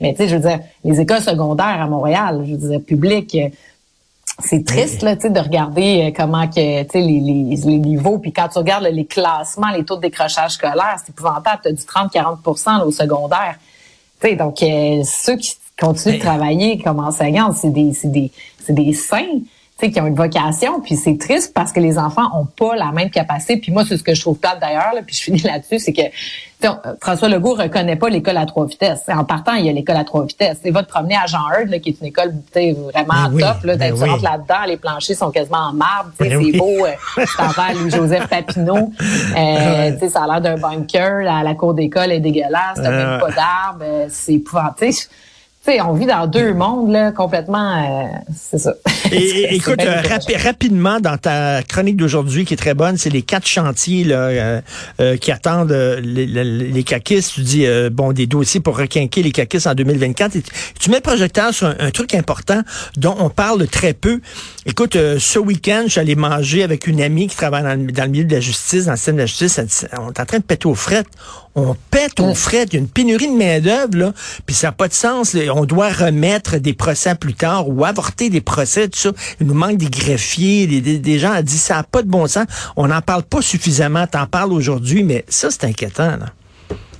Mais 0.01 0.13
tu 0.13 0.19
sais, 0.19 0.29
je 0.29 0.37
veux 0.37 0.49
dire, 0.49 0.61
les 0.85 1.01
écoles 1.01 1.23
secondaires 1.23 1.81
à 1.81 1.87
Montréal, 1.89 2.45
je 2.47 2.53
veux 2.55 2.69
dire, 2.69 2.81
publiques, 2.81 3.35
euh, 3.35 3.49
c'est 4.39 4.65
triste 4.65 5.03
là, 5.03 5.17
de 5.17 5.41
regarder 5.41 6.09
euh, 6.09 6.13
comment 6.15 6.47
que 6.47 6.61
les, 6.61 7.21
les, 7.21 7.57
les 7.57 7.79
niveaux. 7.79 8.19
Puis 8.19 8.33
quand 8.33 8.49
tu 8.49 8.59
regardes 8.59 8.85
les 8.85 9.07
classements, 9.07 9.71
les 9.71 9.85
taux 9.85 9.97
de 9.97 10.03
décrochage 10.03 10.53
scolaire, 10.53 10.97
c'est 10.99 11.11
épouvantable. 11.11 11.61
Tu 11.63 11.69
as 11.69 11.73
du 11.73 11.83
30-40% 11.83 12.83
au 12.83 12.91
secondaire. 12.91 13.57
sais 14.21 14.37
donc, 14.37 14.59
ceux 14.59 15.37
qui 15.37 15.57
continuent 15.79 16.17
de 16.17 16.21
travailler 16.21 16.79
comme 16.79 17.01
enseignants, 17.01 17.53
c'est 17.53 17.71
des, 17.71 17.93
c'est 17.93 18.11
des, 18.11 18.31
c'est 18.63 18.75
des 18.75 18.93
saints 18.93 19.41
sais, 19.79 19.91
qui 19.91 20.01
ont 20.01 20.07
une 20.07 20.15
vocation, 20.15 20.81
puis 20.81 20.97
c'est 20.97 21.19
triste 21.19 21.53
parce 21.55 21.73
que 21.73 21.81
les 21.81 21.99
enfants 21.99 22.29
ont 22.35 22.47
pas 22.47 22.77
la 22.77 22.93
même 22.93 23.11
capacité. 23.11 23.59
Puis 23.59 23.73
moi, 23.73 23.85
c'est 23.87 23.97
ce 23.97 24.03
que 24.03 24.15
je 24.15 24.21
trouve 24.21 24.39
plate 24.39 24.59
d'ailleurs, 24.61 24.93
puis 25.07 25.15
je 25.15 25.23
finis 25.23 25.43
là-dessus, 25.43 25.79
c'est 25.79 25.93
que 25.93 26.03
François 27.01 27.29
Legault 27.29 27.55
reconnaît 27.55 27.97
pas 27.97 28.09
l'école 28.09 28.39
à 28.39 28.47
trois 28.47 28.67
vitesses. 28.67 29.03
En 29.09 29.25
partant, 29.25 29.53
il 29.53 29.67
y 29.67 29.69
a 29.69 29.73
l'école 29.73 29.97
à 29.97 30.05
trois 30.05 30.25
vitesses. 30.25 30.59
Il 30.65 30.73
va 30.73 30.83
te 30.83 30.89
promener 30.89 31.15
à 31.15 31.27
Jean 31.27 31.49
Heard, 31.51 31.81
qui 31.81 31.91
est 31.91 32.01
une 32.01 32.07
école 32.07 32.33
vraiment 32.55 33.29
ben 33.31 33.39
top. 33.39 33.65
Là, 33.65 33.77
ben 33.77 33.95
tu 33.95 34.03
rentres 34.03 34.25
là-dedans, 34.25 34.65
les 34.67 34.79
planchers 34.79 35.17
sont 35.17 35.31
quasiment 35.31 35.69
en 35.69 35.73
marbre. 35.75 36.11
Ben 36.19 36.43
c'est 36.43 36.59
beau. 36.59 36.87
Euh, 36.87 37.25
c'est 37.27 37.75
Louis-Joseph 37.75 38.29
Papineau. 38.29 38.93
Euh, 39.37 40.09
ça 40.09 40.23
a 40.23 40.27
l'air 40.27 40.41
d'un 40.41 40.57
bunker. 40.57 41.23
La, 41.23 41.43
la 41.43 41.55
cour 41.55 41.75
d'école 41.75 42.13
est 42.13 42.21
dégueulasse. 42.21 42.77
T'as 42.77 42.91
même 42.91 43.09
euh. 43.09 43.19
pas 43.19 43.31
d'arbre. 43.31 43.83
Euh, 43.83 44.07
c'est 44.09 44.35
épouvantable 44.35 44.93
on 45.85 45.93
vit 45.93 46.07
dans 46.07 46.27
deux 46.27 46.55
mondes 46.55 46.91
là, 46.91 47.13
complètement. 47.13 48.05
Euh, 48.05 48.07
c'est 48.35 48.59
ça. 48.59 48.75
Et, 49.11 49.55
écoute, 49.55 49.81
euh, 49.81 50.03
rapidement 50.43 51.01
dans 51.01 51.17
ta 51.17 51.63
chronique 51.63 51.97
d'aujourd'hui 51.97 52.45
qui 52.45 52.55
est 52.55 52.57
très 52.57 52.75
bonne, 52.75 52.97
c'est 52.97 53.11
les 53.11 53.23
quatre 53.23 53.47
chantiers 53.47 54.05
là, 54.05 54.17
euh, 55.01 55.17
qui 55.21 55.33
attendent 55.33 55.73
les, 55.73 56.27
les, 56.27 56.85
caquistes. 56.85 57.35
Tu 57.35 57.41
dis 57.41 57.67
bon 57.91 58.13
des 58.13 58.27
dossiers 58.27 58.61
pour 58.61 58.79
requinquer 58.79 59.23
les 59.23 59.33
caquistes 59.33 59.67
en 59.67 59.75
2024. 59.75 60.37
Et 60.37 60.43
tu 60.79 60.91
mets 60.91 60.97
le 60.97 61.03
projecteur 61.03 61.53
sur 61.53 61.67
un, 61.67 61.91
truc 61.91 62.15
important 62.15 62.61
dont 62.97 63.17
on 63.19 63.31
parle 63.31 63.67
très 63.67 63.93
peu. 63.93 64.21
Écoute, 64.67 64.95
ce 64.95 65.39
week-end, 65.39 65.85
j'allais 65.87 66.15
manger 66.15 66.63
avec 66.63 66.87
une 66.87 67.01
amie 67.01 67.29
qui 67.29 67.37
travaille 67.37 67.63
dans 67.63 67.75
le, 68.05 68.09
milieu 68.09 68.25
de 68.25 68.35
la 68.35 68.41
justice, 68.41 68.87
dans 68.87 68.93
le 68.93 68.97
système 68.97 69.17
de 69.17 69.21
la 69.21 69.27
justice. 69.27 69.61
on 69.99 70.13
est 70.13 70.21
en 70.21 70.27
train 70.27 70.39
de 70.39 70.45
péter 70.45 70.67
aux 70.67 70.75
frettes 70.75 71.07
On 71.55 71.75
pète 71.91 72.21
aux 72.21 72.35
frais. 72.35 72.65
Il 72.69 72.75
y 72.75 72.77
a 72.77 72.81
une 72.81 72.89
pénurie 72.89 73.29
de 73.29 73.37
main-d'œuvre, 73.37 73.97
là. 73.97 74.13
Puis 74.45 74.55
ça 74.55 74.69
n'a 74.69 74.73
pas 74.73 74.89
de 74.89 74.93
sens. 74.93 75.33
là. 75.33 75.56
On 75.59 75.65
doit 75.65 75.89
remettre 75.89 76.59
des 76.59 76.75
procès 76.75 77.15
plus 77.15 77.33
tard 77.33 77.71
ou 77.71 77.87
avorter 77.87 78.29
des 78.29 78.43
procès, 78.43 78.89
tout 78.89 78.99
ça. 78.99 79.13
Il 79.41 79.47
nous 79.47 79.55
manque 79.55 79.79
des 79.79 79.89
greffiers, 79.89 80.67
des, 80.67 81.19
gens 81.19 81.35
ont 81.35 81.43
dit 81.43 81.57
ça 81.57 81.77
n'a 81.77 81.83
pas 81.83 82.03
de 82.03 82.09
bon 82.09 82.27
sens. 82.27 82.45
On 82.77 82.89
n'en 82.89 83.01
parle 83.01 83.23
pas 83.23 83.41
suffisamment. 83.41 84.07
T'en 84.07 84.27
parles 84.27 84.53
aujourd'hui, 84.53 85.03
mais 85.03 85.25
ça, 85.31 85.51
c'est 85.51 85.65
inquiétant, 85.65 86.19
là. 86.19 86.27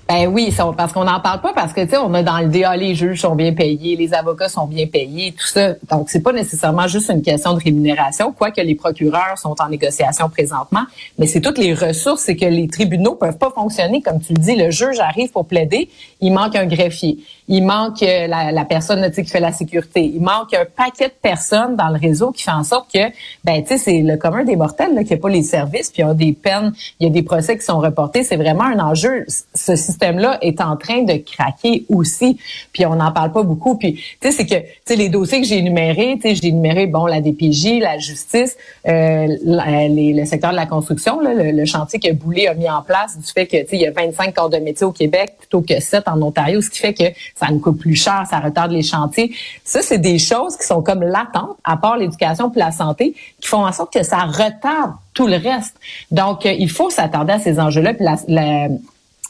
Ben 0.09 0.29
oui, 0.29 0.55
parce 0.77 0.93
qu'on 0.93 1.05
n'en 1.05 1.19
parle 1.19 1.41
pas 1.41 1.53
parce 1.53 1.73
que 1.73 1.81
tu 1.81 1.91
sais, 1.91 1.97
on 1.97 2.15
a 2.15 2.23
dans 2.23 2.39
le 2.39 2.47
DA 2.47 2.77
les 2.77 2.95
juges 2.95 3.23
sont 3.23 3.35
bien 3.35 3.53
payés, 3.53 3.97
les 3.97 4.15
avocats 4.15 4.49
sont 4.49 4.67
bien 4.67 4.87
payés, 4.87 5.33
tout 5.33 5.47
ça. 5.47 5.75
Donc 5.91 6.11
c'est 6.11 6.21
pas 6.21 6.33
nécessairement 6.33 6.87
juste 6.87 7.11
une 7.11 7.23
question 7.23 7.55
de 7.55 7.61
rémunération, 7.61 8.33
quoique 8.33 8.61
les 8.61 8.77
procureurs 8.77 9.37
sont 9.37 9.57
en 9.61 9.69
négociation 9.69 10.29
présentement, 10.29 10.85
mais 11.19 11.27
c'est 11.27 11.41
toutes 11.41 11.59
les 11.59 11.75
ressources, 11.75 12.23
c'est 12.23 12.37
que 12.37 12.45
les 12.45 12.69
tribunaux 12.69 13.17
peuvent 13.17 13.37
pas 13.37 13.51
fonctionner 13.51 14.01
comme 14.01 14.21
tu 14.21 14.33
le 14.33 14.39
dis. 14.39 14.55
Le 14.55 14.71
juge 14.71 15.01
arrive 15.01 15.33
pour 15.33 15.47
plaider, 15.47 15.89
il 16.21 16.33
manque 16.33 16.55
un 16.55 16.67
greffier, 16.67 17.19
il 17.49 17.65
manque 17.65 18.01
euh, 18.05 18.29
la, 18.29 18.65
personne 18.65 19.05
tu 19.09 19.15
sais, 19.15 19.25
qui 19.25 19.31
fait 19.31 19.41
la 19.41 19.53
sécurité, 19.53 20.05
il 20.05 20.21
manque 20.21 20.55
un 20.55 20.67
paquet 20.67 21.09
de 21.09 21.15
personnes 21.21 21.75
dans 21.75 21.89
le 21.89 21.99
réseau 21.99 22.31
qui 22.31 22.45
fait 22.45 22.53
en 22.53 22.63
sorte 22.63 22.93
que 22.93 23.11
ben 23.43 23.61
tu 23.63 23.71
sais 23.71 23.79
c'est 23.79 24.03
le 24.03 24.17
commun 24.17 24.45
des 24.45 24.55
mortels 24.55 24.95
là, 24.95 25.03
qui 25.03 25.15
a 25.15 25.17
pas 25.17 25.31
les 25.31 25.43
services, 25.43 25.91
puis 25.91 26.03
il 26.05 26.07
y 26.07 26.09
a 26.09 26.15
des 26.15 26.33
peines, 26.33 26.73
il 27.01 27.09
y 27.09 27.11
a 27.11 27.13
des 27.13 27.25
procès 27.25 27.59
qui 27.59 27.65
sont 27.65 27.81
reportés. 27.81 28.23
C'est 28.23 28.37
vraiment 28.37 28.65
un 28.65 28.79
enjeu. 28.79 29.27
Système-là 29.97 30.39
est 30.43 30.61
en 30.61 30.77
train 30.77 31.03
de 31.03 31.15
craquer 31.17 31.85
aussi. 31.89 32.39
Puis 32.73 32.85
on 32.87 32.97
n'en 32.97 33.13
parle 33.13 33.33
pas 33.33 33.43
beaucoup. 33.43 33.77
Puis 33.77 33.95
tu 33.95 34.03
sais, 34.23 34.31
c'est 34.33 34.47
que 34.47 34.55
tu 34.57 34.67
sais 34.85 34.97
les 34.97 35.09
dossiers 35.09 35.41
que 35.41 35.47
j'ai 35.47 35.59
énumérés, 35.59 36.17
tu 36.17 36.29
sais, 36.29 36.35
j'ai 36.35 36.49
énuméré 36.49 36.87
bon 36.87 37.07
la 37.07 37.21
DPJ, 37.21 37.81
la 37.81 37.99
justice, 37.99 38.57
euh, 38.87 39.27
les- 39.89 40.13
le 40.13 40.25
secteur 40.27 40.51
de 40.51 40.57
la 40.57 40.67
construction, 40.67 41.21
là, 41.21 41.33
le, 41.35 41.51
le 41.53 41.65
chantier 41.65 41.99
que 41.99 42.13
Boulay 42.13 42.47
a 42.47 42.55
mis 42.55 42.69
en 42.69 42.83
place 42.83 43.19
du 43.19 43.27
fait 43.33 43.47
que 43.47 43.57
tu 43.63 43.69
sais 43.71 43.77
il 43.77 43.81
y 43.81 43.87
a 43.87 43.91
25 43.91 44.35
corps 44.35 44.51
de 44.51 44.59
métier 44.59 44.85
au 44.87 44.93
Québec 44.93 45.35
plutôt 45.39 45.63
que 45.63 45.81
7 45.81 46.05
en 46.09 46.21
Ontario, 46.21 46.61
ce 46.61 46.69
qui 46.71 46.79
fait 46.79 46.95
que 46.95 47.05
ça 47.35 47.47
nous 47.51 47.59
coûte 47.59 47.79
plus 47.79 47.95
cher, 47.97 48.25
ça 48.29 48.39
retarde 48.41 48.73
les 48.73 48.83
chantiers. 48.83 49.33
Ça, 49.65 49.81
c'est 49.83 49.99
des 49.99 50.19
choses 50.19 50.57
qui 50.57 50.67
sont 50.67 50.83
comme 50.83 51.03
latentes, 51.03 51.57
à 51.65 51.77
part 51.77 51.97
l'éducation 51.97 52.51
puis 52.51 52.61
la 52.61 52.71
santé, 52.73 53.15
qui 53.41 53.49
font 53.49 53.65
en 53.65 53.73
sorte 53.73 53.93
que 53.93 54.03
ça 54.03 54.19
retarde 54.19 54.93
tout 55.15 55.27
le 55.27 55.37
reste. 55.37 55.75
Donc, 56.11 56.45
euh, 56.45 56.53
il 56.53 56.71
faut 56.71 56.91
s'attarder 56.91 57.33
à 57.35 57.39
ces 57.39 57.59
enjeux-là. 57.59 57.95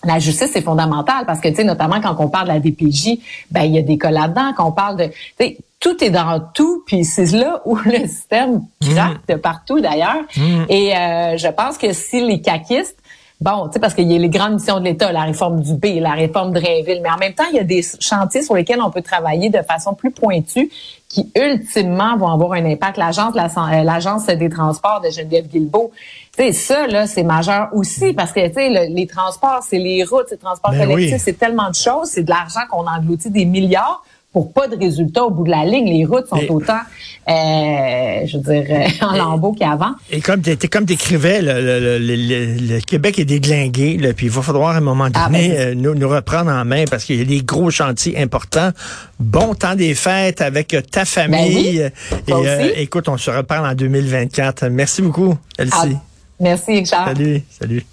La 0.06 0.18
justice, 0.18 0.50
c'est 0.52 0.62
fondamental 0.62 1.24
parce 1.26 1.40
que, 1.40 1.48
tu 1.48 1.56
sais, 1.56 1.64
notamment 1.64 2.00
quand 2.00 2.16
on 2.18 2.28
parle 2.28 2.48
de 2.48 2.52
la 2.52 2.60
DPJ, 2.60 3.18
ben 3.50 3.62
il 3.62 3.74
y 3.74 3.78
a 3.78 3.82
des 3.82 3.98
cas 3.98 4.10
là-dedans. 4.10 4.52
Quand 4.56 4.68
on 4.68 4.72
parle 4.72 4.96
de, 4.96 5.04
tu 5.04 5.12
sais, 5.38 5.58
tout 5.80 6.02
est 6.02 6.10
dans 6.10 6.40
tout, 6.54 6.82
puis 6.86 7.04
c'est 7.04 7.30
là 7.32 7.62
où 7.64 7.76
le 7.84 8.06
système 8.06 8.62
craque 8.80 9.26
de 9.28 9.34
partout 9.34 9.80
d'ailleurs. 9.80 10.24
Et 10.68 10.96
euh, 10.96 11.36
je 11.36 11.48
pense 11.48 11.78
que 11.78 11.92
si 11.92 12.24
les 12.26 12.40
caquistes 12.40 12.96
Bon, 13.38 13.66
tu 13.66 13.74
sais, 13.74 13.80
parce 13.80 13.92
qu'il 13.92 14.10
y 14.10 14.14
a 14.14 14.18
les 14.18 14.30
grandes 14.30 14.54
missions 14.54 14.78
de 14.80 14.84
l'État, 14.84 15.12
la 15.12 15.24
réforme 15.24 15.60
du 15.60 15.74
B, 15.74 16.00
la 16.00 16.12
réforme 16.12 16.52
de 16.52 16.60
Drainville, 16.60 17.00
mais 17.02 17.10
en 17.10 17.18
même 17.18 17.34
temps, 17.34 17.44
il 17.52 17.56
y 17.56 17.60
a 17.60 17.64
des 17.64 17.84
chantiers 18.00 18.40
sur 18.40 18.54
lesquels 18.54 18.80
on 18.80 18.90
peut 18.90 19.02
travailler 19.02 19.50
de 19.50 19.60
façon 19.60 19.92
plus 19.92 20.10
pointue 20.10 20.70
qui, 21.10 21.30
ultimement, 21.36 22.16
vont 22.16 22.28
avoir 22.28 22.52
un 22.54 22.64
impact. 22.64 22.96
L'agence 22.96 23.34
euh, 23.36 23.82
l'agence 23.82 24.26
des 24.26 24.48
transports 24.48 25.02
de 25.02 25.10
Geneviève 25.10 25.48
Guilbeault, 25.48 25.92
sais, 26.36 26.52
ça, 26.52 26.86
là, 26.86 27.06
c'est 27.06 27.22
majeur 27.22 27.68
aussi 27.72 28.12
parce 28.12 28.32
que, 28.32 28.46
tu 28.48 28.54
sais, 28.54 28.68
le- 28.70 28.94
les 28.94 29.06
transports, 29.06 29.62
c'est 29.68 29.78
les 29.78 30.04
routes, 30.04 30.26
c'est 30.28 30.36
le 30.36 30.40
transport 30.40 30.70
Ben 30.72 30.86
collectif, 30.88 31.14
oui. 31.14 31.20
c'est 31.24 31.38
tellement 31.38 31.70
de 31.70 31.74
choses, 31.74 32.08
c'est 32.10 32.22
de 32.22 32.30
l'argent 32.30 32.60
qu'on 32.70 32.86
engloutit 32.86 33.30
des 33.30 33.44
milliards 33.44 34.02
pour 34.32 34.52
pas 34.52 34.68
de 34.68 34.76
résultats 34.76 35.24
au 35.24 35.30
bout 35.30 35.44
de 35.44 35.50
la 35.50 35.64
ligne. 35.64 35.86
Les 35.86 36.04
routes 36.04 36.26
sont 36.28 36.36
Et- 36.36 36.50
autant, 36.50 36.80
euh, 37.26 38.26
je 38.26 38.36
veux 38.36 38.42
dire, 38.42 38.64
euh, 38.70 39.06
en 39.06 39.16
lambeaux 39.16 39.52
qu'avant. 39.52 39.92
Et 40.10 40.20
comme 40.20 40.42
tu 40.42 40.56
comme 40.68 40.84
t'écrivais, 40.84 41.40
le, 41.40 41.54
le, 41.54 41.98
le, 41.98 42.14
le- 42.16 42.74
le 42.74 42.80
Québec 42.80 43.18
est 43.18 43.24
déglingué, 43.24 43.96
là, 43.96 44.12
puis 44.12 44.26
il 44.26 44.32
va 44.32 44.42
falloir 44.42 44.70
à 44.74 44.76
un 44.76 44.80
moment 44.80 45.08
Ah, 45.14 45.26
donné 45.26 45.48
ben, 45.48 45.56
euh, 45.58 45.74
nous, 45.74 45.94
nous 45.94 46.08
reprendre 46.08 46.50
en 46.50 46.64
main 46.66 46.84
parce 46.90 47.04
qu'il 47.04 47.16
y 47.18 47.22
a 47.22 47.24
des 47.24 47.42
gros 47.42 47.70
chantiers 47.70 48.18
importants. 48.18 48.70
Bon 49.18 49.54
temps 49.54 49.74
des 49.74 49.94
fêtes 49.94 50.42
avec 50.42 50.76
ta 50.90 51.04
famille. 51.06 51.78
Ben 52.26 52.34
oui, 52.36 52.44
Et 52.44 52.48
euh, 52.48 52.70
écoute, 52.76 53.08
on 53.08 53.16
se 53.16 53.30
reparle 53.30 53.66
en 53.66 53.74
2024. 53.74 54.66
Merci 54.68 55.00
beaucoup, 55.00 55.34
Elsie. 55.58 55.96
Merci, 56.38 56.72
Richard. 56.72 57.06
Salut, 57.06 57.42
salut. 57.48 57.86